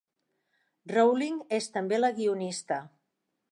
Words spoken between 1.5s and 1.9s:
és